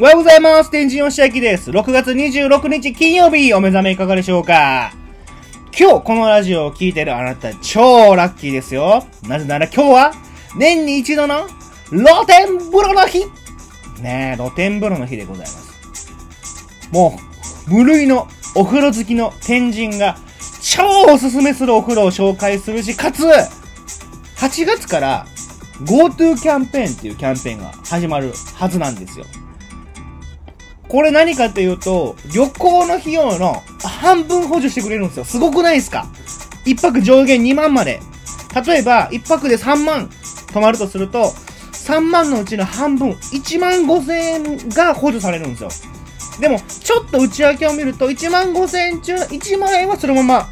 [0.00, 0.70] おはようございます。
[0.70, 1.70] 天神吉明です。
[1.70, 4.92] 6月26日金曜日、お目覚めいかがでしょうか
[5.78, 9.04] 今日このラジオを聴いてるあなた超ラッキーですよ。
[9.24, 10.12] なぜなら今日は
[10.56, 11.46] 年に一度の
[11.90, 13.26] 露天風呂の日
[14.00, 15.68] ねえ、露天風呂の日でございます。
[16.90, 17.27] もう、
[17.68, 20.16] 無類のお風呂好きの天神が
[20.62, 23.24] 超おすすめするお風呂を紹介するし、かつ、
[24.36, 25.26] 8月から
[25.84, 29.26] GoTo キャンペーンっていうキャンペーンが始まるはずなんですよ。
[30.88, 35.24] これ何かっていうと、旅行の費用の半分補助してくれるんですよ。
[35.24, 36.06] すごくないですか？
[36.64, 38.00] 一泊上限2万まで。
[38.66, 40.08] 例えば、一泊で3万
[40.52, 41.34] 泊まるとすると、
[41.72, 45.68] 3万のうちの半分、1万5千円が補助されるんですよ。
[46.40, 50.48] でも、ちょっと内訳を見ると、1万5千円中、1万円はそのまま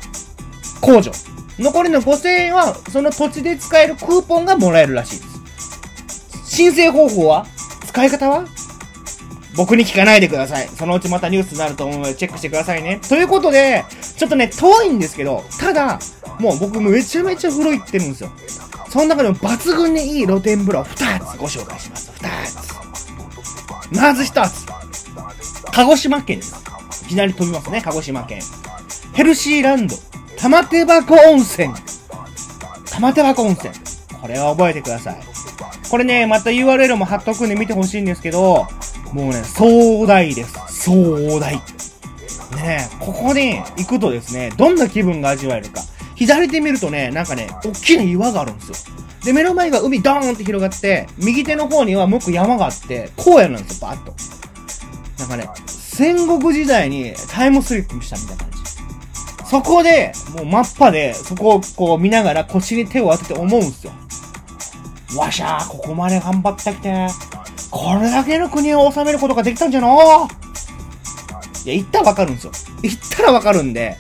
[0.81, 1.13] 控除。
[1.59, 6.57] 残りの5千円は、その土地で使えるクーポンがもらえるらしいです。
[6.57, 7.47] 申請方法は？
[7.87, 8.47] 使い方は？
[9.57, 10.69] 僕に聞かないでください。
[10.69, 13.01] そのうちまたニュースになると思うのでチェックしてくださいね。
[13.09, 15.99] ということで、ちょっとね、遠いんですけど、ただ、
[16.39, 18.31] もう僕めちゃめちゃ風呂行ってるんですよ。
[18.91, 22.11] その中でも抜群にいい露天風呂2つご紹介します。
[22.21, 22.29] 2
[23.91, 23.97] つ。
[23.97, 24.67] まず1つ。
[25.77, 26.65] 鹿児島県です。
[27.05, 28.41] いきなり飛びますね、鹿児島県。
[29.13, 29.95] ヘルシーランド、
[30.39, 31.69] 玉手箱温泉。
[32.91, 33.75] 玉手箱温泉。
[34.19, 35.17] これは覚えてください。
[35.91, 38.67] これね、また URL も貼っとくんで見てほしいんですけど、
[39.13, 40.55] もうね、壮大です。
[40.71, 41.53] 壮大。
[42.57, 45.83] ねここに行くとですね、どんな気分が味わえるか。
[46.15, 48.97] 左手見るとね、なんかね、大きな岩があるんですよ。
[49.27, 54.46] で、目の前が海ドーンって広がって、右手の方には向く山があって、荒野なんですよ、バーッと。
[55.19, 58.57] なんかね、戦国時代にタイムスリップしたみたいな感じ。
[59.49, 63.93] そこで、もうマッパで、そこをこう見ながら腰に手を当てて思うんすよ。
[65.17, 67.07] わしゃー、ここまで頑張ってきて、
[67.71, 70.29] これだけの国を治めることができたんじゃの
[71.65, 72.53] いや、行ったらわかるんですよ。
[72.83, 73.97] 行ったらわかるんで、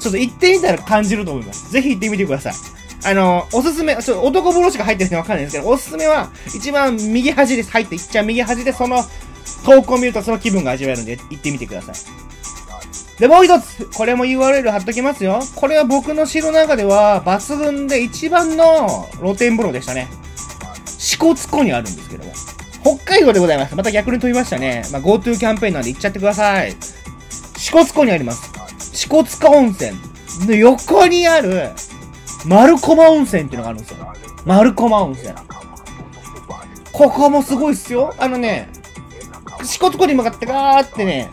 [0.00, 1.70] ちょっと行ってみたら感じると思います。
[1.72, 2.54] ぜひ行ってみてください。
[3.04, 7.70] あの、おすすめ、ちょっと男風呂しか入ってるんでわかんないんですけど、おすすめは、一番右端です。
[7.70, 9.04] 入っていっちゃう右端で、その、
[9.64, 11.94] 投稿を見るとその気分が味わえるんで、行ってみてください。
[13.18, 15.40] で、もう一つ、これも URL 貼っときますよ。
[15.56, 20.08] これは僕の城の中では、抜群で一番の露天風呂でしたね。
[20.86, 22.32] 支笏湖にあるんですけども。
[22.82, 23.74] 北海道でございます。
[23.74, 24.84] また逆に飛びましたね。
[24.92, 26.76] まあ、GoTo キャンペーンなんで行っちゃってください。
[27.56, 28.52] 支笏湖にあります。
[28.92, 29.92] 支笏湖温泉
[30.46, 31.70] の横にある、
[32.46, 34.14] 丸駒温泉っていうのがあるんですよ。
[34.44, 35.34] 丸駒温泉。
[36.92, 38.14] ここもすごいっすよ。
[38.18, 38.70] あのね、
[39.64, 41.30] 支笏湖に向かってガーってね、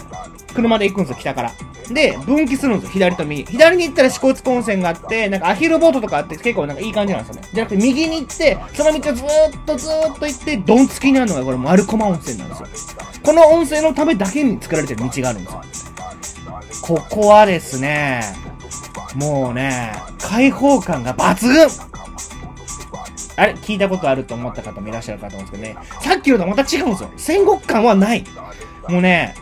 [0.54, 1.52] 車で行くんですよ、北から。
[1.92, 3.44] で、分岐するんですよ、左と右。
[3.46, 7.50] 左に行ったら支笏湖温泉があって、なんかアヒルボートとかあって結構なんかいい感じなんですよね。
[7.54, 12.98] じゃなくて右に行って、その道をずーっとずーっと行って、ドンつきになるのがこれ丸駒温泉なんですよ。
[13.22, 15.92] この温泉のためだけに作られてる道があるんですよ。
[16.82, 18.22] ここはですね、
[19.16, 21.68] もうね、開放感が抜群
[23.38, 23.54] あれ？
[23.54, 25.88] 聞いたことあると思った方もいらっしゃるかと思うんですけどね。
[26.02, 27.12] さっきのとまた違うんですよ。
[27.18, 28.24] 戦国感はない。
[28.88, 29.36] もうね、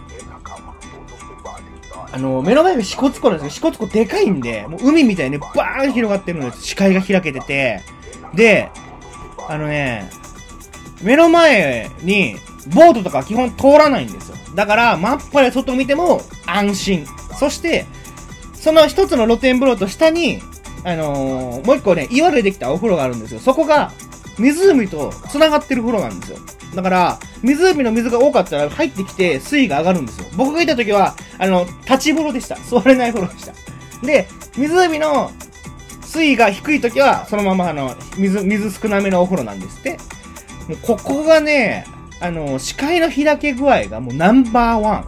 [2.11, 6.63] あの、目の前が支笏湖なんですけど、支笏湖でかいんで、もう海みたいにバーン広がってるんです。
[6.63, 7.81] 視界が開けてて。
[8.35, 8.69] で、
[9.49, 10.09] あのね、
[11.01, 12.35] 目の前に、
[12.67, 14.37] ボートとか基本通らないんですよ。
[14.55, 17.05] だから、マッパで外見ても安心。
[17.39, 17.85] そして、
[18.53, 20.39] その一つの露天風呂と下に、
[20.83, 23.39] あのーもう一個ね、岩でできたお風呂があるんですよ。
[23.39, 23.91] そこが、
[24.37, 26.37] 湖と繋がってる風呂なんですよ。
[26.75, 30.27] だから、湖の水が多かったら入ってきて水位が上がるんですよ。
[30.35, 32.55] 僕がいた時は、あの、立ち風呂でした。
[32.55, 33.53] 座れない風呂でした。
[34.05, 34.27] で、
[34.57, 35.31] 湖の
[36.01, 39.97] 水位が低い時は、そのままあの、水、水少なめのお風呂なんですって。
[40.67, 41.85] もうここがね、
[42.19, 45.05] あの、視界の開け具合がもうナンバーワン。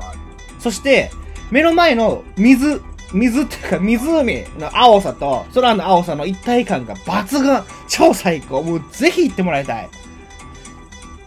[0.59, 1.11] そして、
[1.51, 2.81] 目の前の水、
[3.13, 9.89] 水っていうか湖の青さと空の青さの一体感が抜群超最高もうぜひ行ってもらいたい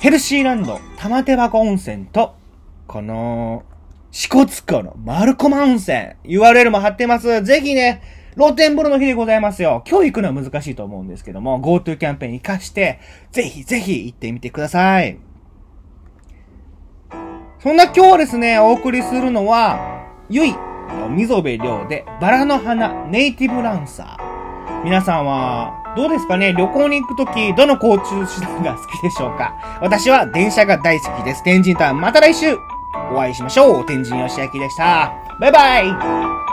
[0.01, 2.37] ヘルシーランド玉手箱温泉と、
[2.87, 3.65] この、
[4.13, 8.01] 支笏湖の丸駒温泉 URL も貼ってますぜひね、
[8.37, 9.83] 露天風呂の日でございますよ。
[9.89, 13.01] 今日行くのは難しいと思うんですけども、GoTo キャンペーン活かして、
[13.33, 15.19] ぜひぜひ行ってみてください。
[17.61, 20.55] そんな今日はですね、お送りするのは、ゆい
[21.09, 24.85] 溝部亮で、バラの花ネイティブランサー。
[24.85, 26.53] 皆さんは、どうですかね？
[26.53, 29.55] 旅行に行くとき、どの交通手段が好きでしょうか？
[29.81, 31.43] 私は電車が大好きです。
[31.43, 32.57] 天神タウン、また来週
[33.13, 33.87] お会いしましょう。
[33.87, 35.13] 天神よしあきでした。
[35.41, 36.48] バイバイ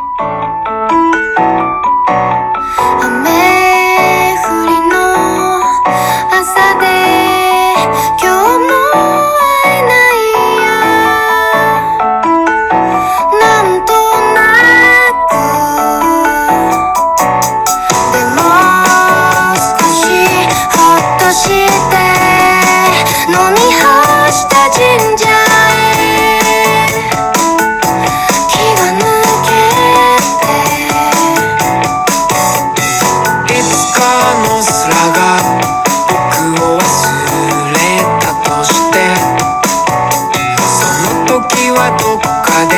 [42.70, 42.76] で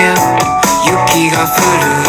[0.85, 2.06] 雪が降る